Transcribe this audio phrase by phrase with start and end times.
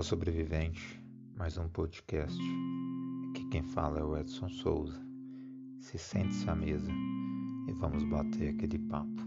[0.00, 0.98] Fala Sobrevivente,
[1.36, 2.40] mais um podcast.
[3.28, 4.98] Aqui quem fala é o Edson Souza.
[5.78, 6.90] Se sente-se à mesa
[7.68, 9.22] e vamos bater aquele papo.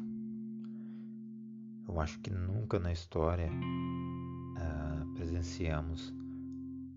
[1.87, 6.11] Eu acho que nunca na história uh, presenciamos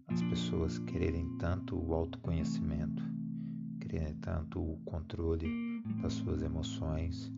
[0.07, 3.03] as pessoas quererem tanto o autoconhecimento,
[3.79, 7.31] quererem tanto o controle das suas emoções,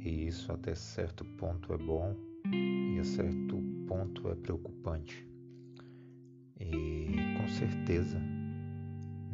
[0.00, 2.16] e isso até certo ponto é bom
[2.52, 5.37] e a certo ponto é preocupante.
[6.60, 8.20] E com certeza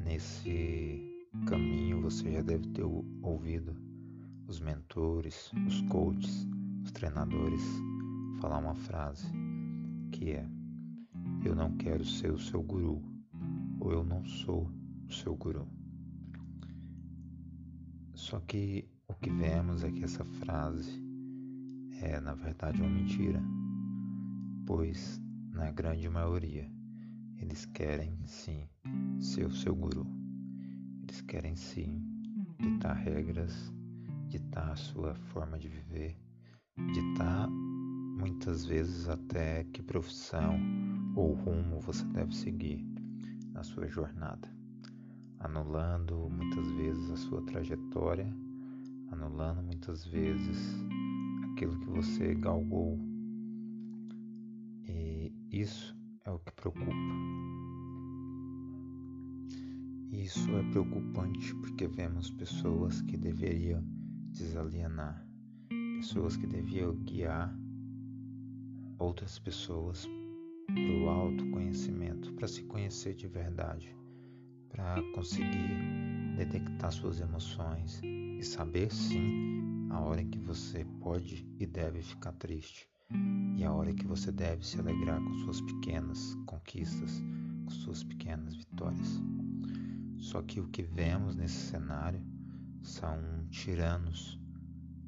[0.04, 1.00] nesse
[1.46, 2.84] caminho você já deve ter
[3.22, 3.74] ouvido
[4.46, 6.46] os mentores, os coaches,
[6.84, 7.62] os treinadores
[8.40, 9.26] falar uma frase
[10.12, 10.46] que é:
[11.44, 13.02] Eu não quero ser o seu guru,
[13.80, 14.70] ou eu não sou
[15.08, 15.66] o seu guru.
[18.14, 21.02] Só que o que vemos é que essa frase
[22.00, 23.42] é, na verdade, uma mentira,
[24.66, 26.70] pois, na grande maioria,
[27.44, 28.66] eles querem sim
[29.20, 30.06] ser o seu guru.
[31.02, 32.02] Eles querem sim
[32.58, 33.72] ditar regras,
[34.28, 36.16] ditar a sua forma de viver,
[36.92, 40.58] ditar muitas vezes até que profissão
[41.14, 42.82] ou rumo você deve seguir
[43.52, 44.48] na sua jornada,
[45.38, 48.34] anulando muitas vezes a sua trajetória,
[49.12, 50.74] anulando muitas vezes
[51.52, 52.98] aquilo que você galgou.
[54.88, 56.92] E isso é o que preocupa.
[60.10, 63.82] Isso é preocupante porque vemos pessoas que deveriam
[64.32, 65.26] desalienar,
[65.98, 67.54] pessoas que deviam guiar
[68.98, 70.08] outras pessoas
[70.66, 73.94] para o autoconhecimento, para se conhecer de verdade,
[74.70, 75.76] para conseguir
[76.38, 82.32] detectar suas emoções e saber sim a hora em que você pode e deve ficar
[82.32, 82.88] triste
[83.56, 87.22] e a hora que você deve se alegrar com suas pequenas conquistas,
[87.64, 89.22] com suas pequenas vitórias.
[90.18, 92.20] Só que o que vemos nesse cenário
[92.82, 93.18] são
[93.50, 94.38] tiranos,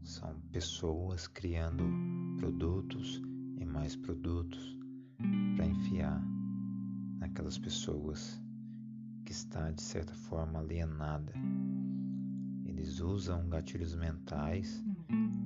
[0.03, 1.85] são pessoas criando
[2.39, 3.21] produtos
[3.59, 4.79] e mais produtos
[5.55, 6.23] para enfiar
[7.19, 8.41] naquelas pessoas
[9.25, 11.33] que está de certa forma alienada.
[12.65, 14.83] Eles usam gatilhos mentais